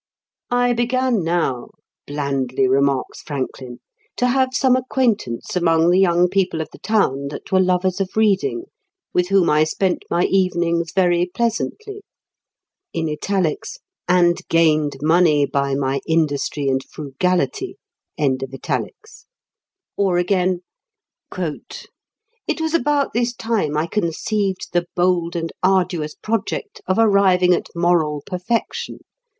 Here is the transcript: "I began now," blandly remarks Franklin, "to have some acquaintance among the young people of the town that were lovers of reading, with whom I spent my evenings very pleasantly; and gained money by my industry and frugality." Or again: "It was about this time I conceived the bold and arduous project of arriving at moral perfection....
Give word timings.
"I 0.49 0.73
began 0.73 1.23
now," 1.23 1.67
blandly 2.07 2.67
remarks 2.67 3.21
Franklin, 3.21 3.81
"to 4.17 4.29
have 4.29 4.49
some 4.51 4.75
acquaintance 4.75 5.55
among 5.55 5.91
the 5.91 5.99
young 5.99 6.27
people 6.27 6.59
of 6.59 6.69
the 6.71 6.79
town 6.79 7.27
that 7.27 7.51
were 7.51 7.59
lovers 7.59 8.01
of 8.01 8.17
reading, 8.17 8.63
with 9.13 9.27
whom 9.27 9.47
I 9.47 9.63
spent 9.63 10.03
my 10.09 10.23
evenings 10.25 10.91
very 10.91 11.29
pleasantly; 11.31 12.01
and 12.95 14.37
gained 14.49 14.97
money 15.03 15.45
by 15.45 15.75
my 15.75 16.01
industry 16.07 16.67
and 16.67 16.83
frugality." 16.83 17.75
Or 19.97 20.17
again: 20.17 20.61
"It 21.37 22.59
was 22.59 22.73
about 22.73 23.13
this 23.13 23.35
time 23.35 23.77
I 23.77 23.85
conceived 23.85 24.69
the 24.73 24.87
bold 24.95 25.35
and 25.35 25.51
arduous 25.61 26.15
project 26.15 26.81
of 26.87 26.97
arriving 26.97 27.53
at 27.53 27.67
moral 27.75 28.23
perfection.... 28.25 29.01